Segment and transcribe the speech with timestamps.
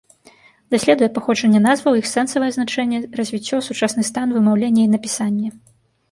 [0.75, 5.53] Даследуе паходжанне назваў, іх сэнсавае значэнне, развіццё, сучасны стан, вымаўленне і напісанне.